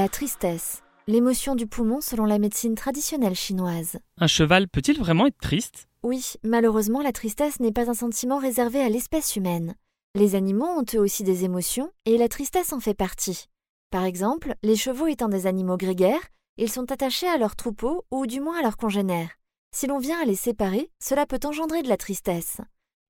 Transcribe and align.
La 0.00 0.08
tristesse, 0.08 0.82
l'émotion 1.08 1.54
du 1.54 1.66
poumon 1.66 2.00
selon 2.00 2.24
la 2.24 2.38
médecine 2.38 2.74
traditionnelle 2.74 3.34
chinoise. 3.34 3.98
Un 4.16 4.26
cheval 4.26 4.66
peut-il 4.66 4.98
vraiment 4.98 5.26
être 5.26 5.36
triste? 5.36 5.88
Oui, 6.02 6.36
malheureusement, 6.42 7.02
la 7.02 7.12
tristesse 7.12 7.60
n'est 7.60 7.70
pas 7.70 7.90
un 7.90 7.92
sentiment 7.92 8.38
réservé 8.38 8.80
à 8.80 8.88
l'espèce 8.88 9.36
humaine. 9.36 9.74
Les 10.14 10.36
animaux 10.36 10.64
ont 10.64 10.86
eux 10.94 11.00
aussi 11.00 11.22
des 11.22 11.44
émotions, 11.44 11.92
et 12.06 12.16
la 12.16 12.28
tristesse 12.28 12.72
en 12.72 12.80
fait 12.80 12.94
partie. 12.94 13.50
Par 13.90 14.04
exemple, 14.04 14.54
les 14.62 14.74
chevaux 14.74 15.06
étant 15.06 15.28
des 15.28 15.46
animaux 15.46 15.76
grégaires, 15.76 16.28
ils 16.56 16.70
sont 16.70 16.90
attachés 16.90 17.28
à 17.28 17.36
leur 17.36 17.54
troupeau 17.54 18.06
ou 18.10 18.26
du 18.26 18.40
moins 18.40 18.58
à 18.58 18.62
leurs 18.62 18.78
congénères. 18.78 19.32
Si 19.70 19.86
l'on 19.86 19.98
vient 19.98 20.22
à 20.22 20.24
les 20.24 20.34
séparer, 20.34 20.90
cela 20.98 21.26
peut 21.26 21.40
engendrer 21.44 21.82
de 21.82 21.90
la 21.90 21.98
tristesse. 21.98 22.56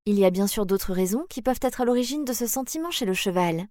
Il 0.05 0.19
y 0.19 0.25
a 0.25 0.29
bien 0.29 0.45
sûr 0.45 0.65
d'autres 0.65 0.91
raisons 0.91 1.25
qui 1.29 1.41
peuvent 1.41 1.61
être 1.61 1.79
à 1.79 1.85
l'origine 1.85 2.25
de 2.25 2.33
ce 2.33 2.47
sentiment 2.47 2.91
chez 2.91 3.05
le 3.05 3.13
cheval. 3.13 3.67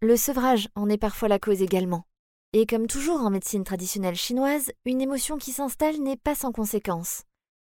Le 0.00 0.16
sevrage 0.16 0.68
en 0.76 0.88
est 0.88 0.98
parfois 0.98 1.26
la 1.26 1.40
cause 1.40 1.62
également. 1.62 2.04
Et 2.52 2.66
comme 2.66 2.88
toujours 2.88 3.20
en 3.20 3.30
médecine 3.30 3.62
traditionnelle 3.62 4.16
chinoise, 4.16 4.72
une 4.84 5.00
émotion 5.00 5.38
qui 5.38 5.52
s'installe 5.52 6.00
n'est 6.00 6.16
pas 6.16 6.34
sans 6.34 6.50
conséquence. 6.50 7.22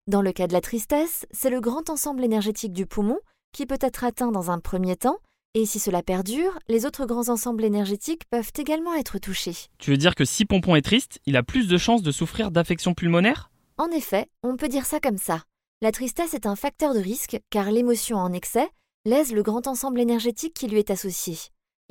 Dans 0.07 0.23
le 0.23 0.33
cas 0.33 0.47
de 0.47 0.55
la 0.55 0.63
tristesse, 0.63 1.27
c'est 1.33 1.51
le 1.51 1.61
grand 1.61 1.91
ensemble 1.91 2.25
énergétique 2.25 2.73
du 2.73 2.87
poumon 2.87 3.19
qui 3.53 3.67
peut 3.67 3.79
être 3.83 4.05
atteint 4.05 4.33
dans 4.33 4.51
un 4.51 4.59
premier 4.59 4.97
temps, 4.97 5.19
et 5.53 5.67
si 5.67 5.79
cela 5.81 6.03
perdure, 6.03 6.59
les 6.67 6.87
autres 6.87 7.05
grands 7.05 7.29
ensembles 7.29 7.63
énergétiques 7.63 8.23
peuvent 8.31 8.53
également 8.57 8.95
être 8.95 9.19
touchés. 9.19 9.69
Tu 9.79 9.91
veux 9.91 9.99
dire 9.99 10.15
que 10.15 10.25
si 10.25 10.47
Pompon 10.47 10.75
est 10.77 10.81
triste, 10.81 11.21
il 11.27 11.37
a 11.37 11.43
plus 11.43 11.69
de 11.69 11.77
chances 11.77 12.03
de 12.03 12.11
souffrir 12.11 12.51
d'affections 12.51 12.95
pulmonaires 12.95 13.51
En 13.77 13.91
effet, 13.91 14.29
on 14.43 14.57
peut 14.57 14.69
dire 14.69 14.87
ça 14.87 14.99
comme 14.99 15.19
ça. 15.19 15.43
La 15.83 15.93
tristesse 15.93 16.33
est 16.33 16.47
un 16.47 16.57
facteur 16.57 16.95
de 16.95 17.01
risque 17.01 17.39
car 17.51 17.71
l'émotion 17.71 18.17
en 18.17 18.33
excès 18.33 18.71
lèse 19.05 19.35
le 19.35 19.43
grand 19.43 19.67
ensemble 19.67 20.01
énergétique 20.01 20.55
qui 20.55 20.69
lui 20.69 20.79
est 20.79 20.91
associé. 20.91 21.37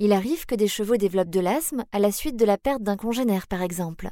Il 0.02 0.14
arrive 0.14 0.46
que 0.46 0.56
des 0.56 0.70
chevaux 0.70 0.96
développent 0.96 1.30
de 1.30 1.42
l'asthme 1.42 1.84
à 1.92 2.00
la 2.00 2.14
suite 2.14 2.38
de 2.38 2.46
la 2.46 2.58
perte 2.58 2.82
d'un 2.82 2.96
congénère, 2.96 3.48
par 3.48 3.62
exemple. 3.62 4.10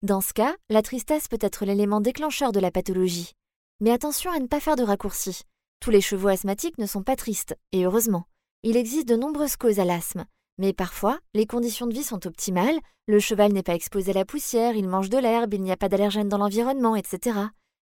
Dans 0.00 0.22
ce 0.22 0.32
cas, 0.32 0.56
la 0.70 0.80
tristesse 0.80 1.28
peut 1.28 1.36
être 1.42 1.66
l'élément 1.66 2.00
déclencheur 2.00 2.52
de 2.52 2.60
la 2.60 2.70
pathologie. 2.70 3.32
Mais 3.80 3.90
attention 3.90 4.30
à 4.30 4.38
ne 4.38 4.46
pas 4.46 4.60
faire 4.60 4.76
de 4.76 4.82
raccourcis. 4.82 5.42
Tous 5.78 5.90
les 5.90 6.00
chevaux 6.00 6.28
asthmatiques 6.28 6.78
ne 6.78 6.86
sont 6.86 7.02
pas 7.02 7.16
tristes, 7.16 7.54
et 7.72 7.84
heureusement. 7.84 8.24
Il 8.62 8.78
existe 8.78 9.08
de 9.08 9.14
nombreuses 9.14 9.56
causes 9.56 9.78
à 9.78 9.84
l'asthme, 9.84 10.24
mais 10.56 10.72
parfois, 10.72 11.18
les 11.34 11.44
conditions 11.44 11.86
de 11.86 11.92
vie 11.92 12.02
sont 12.02 12.26
optimales, 12.26 12.80
le 13.06 13.20
cheval 13.20 13.52
n'est 13.52 13.62
pas 13.62 13.74
exposé 13.74 14.12
à 14.12 14.14
la 14.14 14.24
poussière, 14.24 14.74
il 14.74 14.88
mange 14.88 15.10
de 15.10 15.18
l'herbe, 15.18 15.52
il 15.52 15.60
n'y 15.60 15.70
a 15.70 15.76
pas 15.76 15.90
d'allergènes 15.90 16.30
dans 16.30 16.38
l'environnement, 16.38 16.96
etc. 16.96 17.38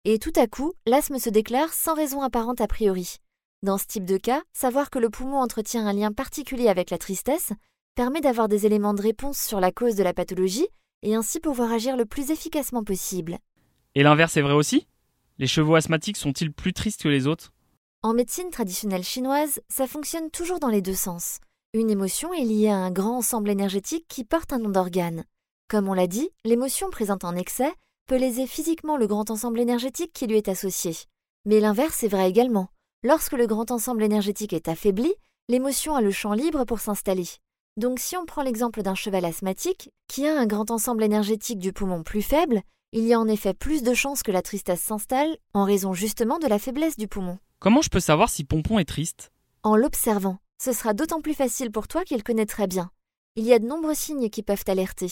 Et 0.03 0.19
tout 0.19 0.33
à 0.35 0.47
coup, 0.47 0.73
l'asthme 0.85 1.17
se 1.17 1.29
déclare 1.29 1.71
sans 1.71 1.93
raison 1.93 2.21
apparente 2.21 2.59
a 2.59 2.67
priori. 2.67 3.19
Dans 3.63 3.79
ce 3.79 3.87
type 3.87 4.05
de 4.05 4.17
cas, 4.17 4.43
savoir 4.53 4.91
que 4.91 4.99
le 4.99 5.09
poumon 5.09 5.39
entretient 5.39 5.87
un 5.87 5.93
lien 5.93 6.11
particulier 6.11 6.67
avec 6.67 6.91
la 6.91 6.99
tristesse 6.99 7.53
permet 7.95 8.21
d'avoir 8.21 8.47
des 8.47 8.67
éléments 8.67 8.93
de 8.93 9.01
réponse 9.01 9.39
sur 9.39 9.59
la 9.59 9.71
cause 9.71 9.95
de 9.95 10.03
la 10.03 10.13
pathologie 10.13 10.67
et 11.01 11.15
ainsi 11.15 11.39
pouvoir 11.39 11.71
agir 11.71 11.97
le 11.97 12.05
plus 12.05 12.29
efficacement 12.29 12.83
possible. 12.83 13.39
Et 13.95 14.03
l'inverse 14.03 14.37
est 14.37 14.43
vrai 14.43 14.53
aussi? 14.53 14.87
Les 15.39 15.47
chevaux 15.47 15.73
asthmatiques 15.73 16.17
sont-ils 16.17 16.53
plus 16.53 16.73
tristes 16.73 17.01
que 17.01 17.09
les 17.09 17.25
autres? 17.25 17.51
En 18.03 18.13
médecine 18.13 18.51
traditionnelle 18.51 19.03
chinoise, 19.03 19.59
ça 19.69 19.87
fonctionne 19.87 20.29
toujours 20.29 20.59
dans 20.59 20.69
les 20.69 20.83
deux 20.83 20.93
sens. 20.93 21.39
Une 21.73 21.89
émotion 21.89 22.31
est 22.33 22.45
liée 22.45 22.69
à 22.69 22.77
un 22.77 22.91
grand 22.91 23.17
ensemble 23.17 23.49
énergétique 23.49 24.05
qui 24.07 24.23
porte 24.23 24.53
un 24.53 24.59
nom 24.59 24.69
d'organe. 24.69 25.25
Comme 25.67 25.89
on 25.89 25.93
l'a 25.93 26.07
dit, 26.07 26.29
l'émotion 26.45 26.91
présente 26.91 27.23
en 27.23 27.35
excès 27.35 27.73
peut 28.07 28.17
léser 28.17 28.45
physiquement 28.45 28.97
le 28.97 29.07
grand 29.07 29.31
ensemble 29.31 29.59
énergétique 29.59 30.13
qui 30.13 30.27
lui 30.27 30.37
est 30.37 30.47
associé. 30.47 30.95
Mais 31.45 31.59
l'inverse 31.59 32.03
est 32.03 32.07
vrai 32.07 32.29
également. 32.29 32.69
Lorsque 33.03 33.33
le 33.33 33.45
grand 33.45 33.69
ensemble 33.69 34.01
énergétique 34.01 34.53
est 34.53 34.67
affaibli, 34.67 35.13
l'émotion 35.49 35.95
a 35.95 36.01
le 36.01 36.09
champ 36.09 36.33
libre 36.33 36.65
pour 36.65 36.79
s'installer. 36.79 37.27
Donc 37.77 37.99
si 37.99 38.17
on 38.17 38.25
prend 38.25 38.41
l'exemple 38.41 38.81
d'un 38.81 38.95
cheval 38.95 39.23
asthmatique, 39.23 39.91
qui 40.07 40.25
a 40.25 40.35
un 40.35 40.47
grand 40.47 40.71
ensemble 40.71 41.03
énergétique 41.03 41.59
du 41.59 41.73
poumon 41.73 42.01
plus 42.01 42.23
faible, 42.23 42.63
il 42.93 43.03
y 43.03 43.13
a 43.13 43.19
en 43.19 43.27
effet 43.27 43.53
plus 43.53 43.83
de 43.83 43.93
chances 43.93 44.23
que 44.23 44.31
la 44.31 44.41
tristesse 44.41 44.81
s'installe 44.81 45.37
en 45.53 45.63
raison 45.63 45.93
justement 45.93 46.39
de 46.39 46.47
la 46.47 46.57
faiblesse 46.57 46.97
du 46.97 47.07
poumon. 47.07 47.37
Comment 47.59 47.83
je 47.83 47.89
peux 47.89 47.99
savoir 47.99 48.29
si 48.29 48.43
Pompon 48.43 48.79
est 48.79 48.85
triste? 48.85 49.31
En 49.61 49.75
l'observant, 49.75 50.39
ce 50.59 50.73
sera 50.73 50.95
d'autant 50.95 51.21
plus 51.21 51.35
facile 51.35 51.71
pour 51.71 51.87
toi 51.87 52.03
qu'il 52.03 52.23
connaît 52.23 52.47
très 52.47 52.65
bien. 52.65 52.89
Il 53.35 53.45
y 53.45 53.53
a 53.53 53.59
de 53.59 53.67
nombreux 53.67 53.93
signes 53.93 54.31
qui 54.31 54.41
peuvent 54.41 54.63
t'alerter. 54.63 55.11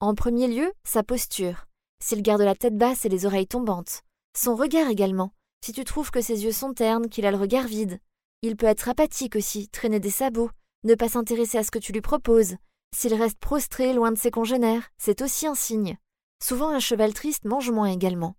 En 0.00 0.14
premier 0.14 0.48
lieu, 0.48 0.70
sa 0.84 1.02
posture. 1.02 1.64
S'il 2.04 2.20
garde 2.20 2.42
la 2.42 2.54
tête 2.54 2.76
basse 2.76 3.06
et 3.06 3.08
les 3.08 3.24
oreilles 3.24 3.46
tombantes. 3.46 4.02
Son 4.36 4.54
regard 4.54 4.90
également 4.90 5.32
si 5.64 5.72
tu 5.72 5.84
trouves 5.84 6.10
que 6.10 6.20
ses 6.20 6.44
yeux 6.44 6.52
sont 6.52 6.74
ternes, 6.74 7.08
qu'il 7.08 7.24
a 7.24 7.30
le 7.30 7.36
regard 7.36 7.66
vide. 7.66 7.98
Il 8.42 8.56
peut 8.56 8.66
être 8.66 8.88
apathique 8.88 9.36
aussi, 9.36 9.68
traîner 9.68 10.00
des 10.00 10.10
sabots, 10.10 10.50
ne 10.84 10.96
pas 10.96 11.08
s'intéresser 11.08 11.58
à 11.58 11.62
ce 11.62 11.70
que 11.70 11.78
tu 11.78 11.92
lui 11.92 12.00
proposes. 12.00 12.56
S'il 12.94 13.14
reste 13.14 13.38
prostré 13.38 13.94
loin 13.94 14.10
de 14.10 14.18
ses 14.18 14.32
congénères, 14.32 14.88
c'est 14.98 15.22
aussi 15.22 15.46
un 15.46 15.54
signe. 15.54 15.96
Souvent 16.42 16.70
un 16.70 16.80
cheval 16.80 17.14
triste 17.14 17.44
mange 17.44 17.70
moins 17.70 17.86
également. 17.86 18.34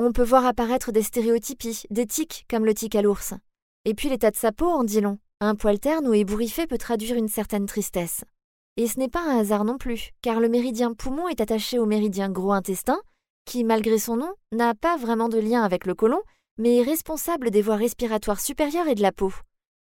On 0.00 0.10
peut 0.10 0.24
voir 0.24 0.44
apparaître 0.44 0.90
des 0.90 1.04
stéréotypies, 1.04 1.84
des 1.90 2.06
tics 2.06 2.44
comme 2.50 2.66
le 2.66 2.74
tic 2.74 2.96
à 2.96 3.02
l'ours. 3.02 3.34
Et 3.84 3.94
puis 3.94 4.08
l'état 4.08 4.32
de 4.32 4.36
sa 4.36 4.50
peau 4.50 4.68
en 4.68 4.82
dit 4.82 5.00
long. 5.00 5.18
Un 5.40 5.54
poil 5.54 5.78
terne 5.78 6.08
ou 6.08 6.14
ébouriffé 6.14 6.66
peut 6.66 6.78
traduire 6.78 7.16
une 7.16 7.28
certaine 7.28 7.66
tristesse. 7.66 8.24
Et 8.76 8.88
ce 8.88 8.98
n'est 8.98 9.08
pas 9.08 9.22
un 9.22 9.38
hasard 9.38 9.64
non 9.64 9.78
plus, 9.78 10.10
car 10.20 10.40
le 10.40 10.48
méridien 10.48 10.94
poumon 10.94 11.28
est 11.28 11.40
attaché 11.40 11.78
au 11.78 11.86
méridien 11.86 12.28
gros 12.28 12.52
intestin, 12.52 13.00
qui, 13.44 13.62
malgré 13.62 13.98
son 13.98 14.16
nom, 14.16 14.34
n'a 14.50 14.74
pas 14.74 14.96
vraiment 14.96 15.28
de 15.28 15.38
lien 15.38 15.62
avec 15.62 15.86
le 15.86 15.94
côlon, 15.94 16.22
mais 16.58 16.82
responsable 16.82 17.50
des 17.50 17.62
voies 17.62 17.76
respiratoires 17.76 18.40
supérieures 18.40 18.88
et 18.88 18.94
de 18.94 19.02
la 19.02 19.12
peau. 19.12 19.32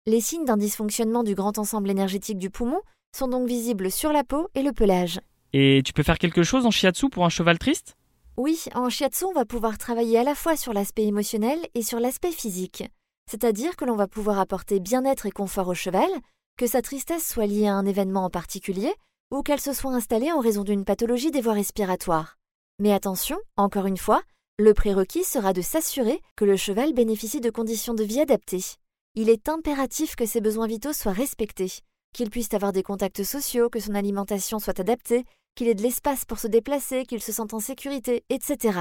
Les 0.06 0.22
signes 0.22 0.46
d'un 0.46 0.58
dysfonctionnement 0.58 1.24
du 1.24 1.36
grand 1.36 1.58
ensemble 1.58 1.90
énergétique 1.90 2.38
du 2.38 2.50
poumon 2.50 2.82
sont 3.16 3.28
donc 3.28 3.48
visibles 3.48 3.92
sur 3.92 4.12
la 4.14 4.24
peau 4.24 4.50
et 4.56 4.62
le 4.62 4.72
pelage. 4.72 5.20
Et 5.54 5.82
tu 5.84 5.94
peux 5.94 6.04
faire 6.04 6.20
quelque 6.20 6.44
chose 6.44 6.66
en 6.66 6.72
shiatsu 6.72 7.10
pour 7.10 7.26
un 7.26 7.30
cheval 7.30 7.58
triste? 7.58 7.96
Oui, 8.38 8.66
en 8.76 8.90
shiatsu, 8.90 9.26
on 9.26 9.34
va 9.34 9.46
pouvoir 9.46 9.78
travailler 9.78 10.20
à 10.20 10.24
la 10.24 10.36
fois 10.36 10.56
sur 10.56 10.74
l'aspect 10.74 11.06
émotionnel 11.06 11.60
et 11.74 11.82
sur 11.82 12.00
l'aspect 12.00 12.32
physique. 12.32 12.84
C'est-à-dire 13.30 13.76
que 13.76 13.86
l'on 13.86 13.96
va 13.96 14.08
pouvoir 14.08 14.40
apporter 14.40 14.80
bien-être 14.80 15.26
et 15.26 15.32
confort 15.32 15.68
au 15.68 15.74
cheval, 15.74 16.10
que 16.58 16.68
sa 16.68 16.82
tristesse 16.82 17.28
soit 17.28 17.48
liée 17.48 17.68
à 17.68 17.74
un 17.74 17.86
événement 17.86 18.26
en 18.26 18.30
particulier 18.30 18.94
ou 19.32 19.44
qu'elle 19.44 19.60
se 19.60 19.74
soit 19.74 19.94
installée 19.94 20.32
en 20.32 20.40
raison 20.40 20.64
d'une 20.64 20.86
pathologie 20.86 21.32
des 21.32 21.42
voies 21.42 21.54
respiratoires. 21.54 22.38
Mais 22.80 22.94
attention, 22.94 23.38
encore 23.58 23.86
une 23.86 23.98
fois, 23.98 24.22
le 24.60 24.74
prérequis 24.74 25.24
sera 25.24 25.54
de 25.54 25.62
s'assurer 25.62 26.22
que 26.36 26.44
le 26.44 26.58
cheval 26.58 26.92
bénéficie 26.92 27.40
de 27.40 27.50
conditions 27.50 27.94
de 27.94 28.04
vie 28.04 28.20
adaptées. 28.20 28.66
Il 29.16 29.30
est 29.30 29.48
impératif 29.48 30.18
que 30.18 30.26
ses 30.26 30.42
besoins 30.42 30.68
vitaux 30.68 30.92
soient 30.92 31.14
respectés, 31.14 31.72
qu'il 32.14 32.30
puisse 32.30 32.54
avoir 32.54 32.74
des 32.74 32.84
contacts 32.84 33.24
sociaux, 33.24 33.70
que 33.70 33.80
son 33.80 33.96
alimentation 33.96 34.60
soit 34.60 34.78
adaptée, 34.82 35.24
qu'il 35.56 35.70
ait 35.70 35.76
de 35.76 35.82
l'espace 35.82 36.26
pour 36.26 36.40
se 36.40 36.48
déplacer, 36.48 37.06
qu'il 37.06 37.22
se 37.22 37.32
sente 37.32 37.54
en 37.54 37.62
sécurité, 37.62 38.26
etc. 38.28 38.80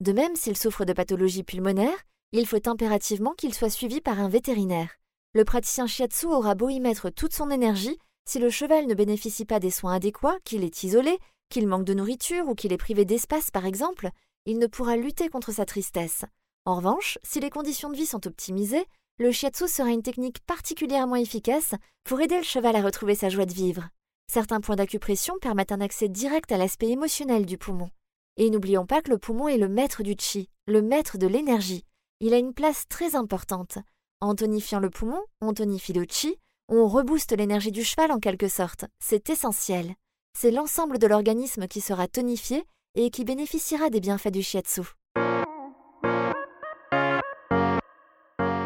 De 0.00 0.12
même, 0.12 0.36
s'il 0.36 0.56
souffre 0.56 0.84
de 0.84 0.92
pathologie 0.92 1.44
pulmonaire, 1.44 1.96
il 2.32 2.46
faut 2.46 2.68
impérativement 2.68 3.32
qu'il 3.32 3.54
soit 3.54 3.70
suivi 3.70 4.02
par 4.02 4.20
un 4.20 4.28
vétérinaire. 4.28 4.96
Le 5.32 5.46
praticien 5.46 5.86
shiatsu 5.86 6.26
aura 6.26 6.54
beau 6.54 6.68
y 6.68 6.78
mettre 6.78 7.08
toute 7.08 7.32
son 7.32 7.50
énergie, 7.50 7.96
si 8.28 8.38
le 8.38 8.50
cheval 8.50 8.86
ne 8.86 8.94
bénéficie 8.94 9.46
pas 9.46 9.60
des 9.60 9.70
soins 9.70 9.94
adéquats, 9.94 10.36
qu'il 10.44 10.62
est 10.62 10.82
isolé, 10.82 11.18
qu'il 11.48 11.66
manque 11.66 11.84
de 11.84 11.94
nourriture 11.94 12.48
ou 12.48 12.54
qu'il 12.54 12.74
est 12.74 12.76
privé 12.76 13.06
d'espace 13.06 13.50
par 13.50 13.64
exemple, 13.64 14.10
il 14.46 14.58
ne 14.58 14.66
pourra 14.66 14.96
lutter 14.96 15.28
contre 15.28 15.52
sa 15.52 15.66
tristesse. 15.66 16.24
En 16.64 16.76
revanche, 16.76 17.18
si 17.22 17.40
les 17.40 17.50
conditions 17.50 17.90
de 17.90 17.96
vie 17.96 18.06
sont 18.06 18.26
optimisées, 18.26 18.86
le 19.18 19.32
shiatsu 19.32 19.68
sera 19.68 19.90
une 19.90 20.02
technique 20.02 20.40
particulièrement 20.40 21.16
efficace 21.16 21.74
pour 22.04 22.20
aider 22.20 22.36
le 22.36 22.42
cheval 22.42 22.76
à 22.76 22.82
retrouver 22.82 23.14
sa 23.14 23.28
joie 23.28 23.46
de 23.46 23.52
vivre. 23.52 23.88
Certains 24.32 24.60
points 24.60 24.76
d'acupression 24.76 25.34
permettent 25.40 25.72
un 25.72 25.80
accès 25.80 26.08
direct 26.08 26.50
à 26.52 26.58
l'aspect 26.58 26.88
émotionnel 26.88 27.46
du 27.46 27.58
poumon. 27.58 27.90
Et 28.36 28.50
n'oublions 28.50 28.86
pas 28.86 29.02
que 29.02 29.10
le 29.10 29.18
poumon 29.18 29.48
est 29.48 29.58
le 29.58 29.68
maître 29.68 30.02
du 30.02 30.14
chi, 30.18 30.48
le 30.66 30.82
maître 30.82 31.18
de 31.18 31.26
l'énergie. 31.26 31.84
Il 32.20 32.34
a 32.34 32.38
une 32.38 32.54
place 32.54 32.86
très 32.88 33.14
importante. 33.14 33.78
En 34.20 34.34
tonifiant 34.34 34.80
le 34.80 34.90
poumon, 34.90 35.22
on 35.40 35.54
tonifie 35.54 35.92
le 35.92 36.04
chi, 36.08 36.36
on 36.68 36.88
rebooste 36.88 37.36
l'énergie 37.36 37.72
du 37.72 37.84
cheval 37.84 38.10
en 38.10 38.18
quelque 38.18 38.48
sorte. 38.48 38.84
C'est 38.98 39.30
essentiel. 39.30 39.94
C'est 40.36 40.50
l'ensemble 40.50 40.98
de 40.98 41.06
l'organisme 41.06 41.68
qui 41.68 41.80
sera 41.80 42.08
tonifié 42.08 42.66
et 42.96 43.10
qui 43.10 43.24
bénéficiera 43.24 43.90
des 43.90 44.00
bienfaits 44.00 44.32
du 44.32 44.42
shiatsu. 44.42 44.82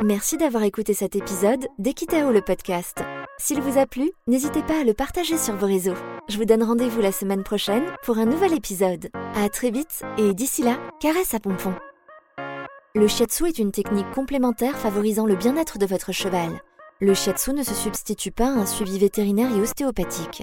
Merci 0.02 0.38
d'avoir 0.38 0.62
écouté 0.62 0.94
cet 0.94 1.14
épisode 1.14 1.68
d'Equitao 1.78 2.32
le 2.32 2.40
podcast. 2.40 3.02
S'il 3.38 3.60
vous 3.60 3.78
a 3.78 3.86
plu, 3.86 4.10
n'hésitez 4.26 4.62
pas 4.62 4.80
à 4.80 4.84
le 4.84 4.94
partager 4.94 5.36
sur 5.36 5.54
vos 5.56 5.66
réseaux. 5.66 5.94
Je 6.28 6.38
vous 6.38 6.46
donne 6.46 6.62
rendez-vous 6.62 7.00
la 7.00 7.12
semaine 7.12 7.42
prochaine 7.42 7.84
pour 8.02 8.18
un 8.18 8.24
nouvel 8.24 8.54
épisode. 8.54 9.10
À 9.34 9.48
très 9.50 9.70
vite 9.70 10.02
et 10.16 10.32
d'ici 10.32 10.62
là, 10.62 10.78
caresse 11.00 11.34
à 11.34 11.40
pompon. 11.40 11.74
Le 12.94 13.06
shiatsu 13.06 13.46
est 13.46 13.58
une 13.58 13.72
technique 13.72 14.10
complémentaire 14.10 14.78
favorisant 14.78 15.26
le 15.26 15.36
bien-être 15.36 15.78
de 15.78 15.86
votre 15.86 16.12
cheval. 16.12 16.60
Le 17.00 17.14
shiatsu 17.14 17.52
ne 17.52 17.62
se 17.62 17.74
substitue 17.74 18.32
pas 18.32 18.46
à 18.46 18.58
un 18.58 18.66
suivi 18.66 18.98
vétérinaire 18.98 19.54
et 19.54 19.60
ostéopathique. 19.60 20.42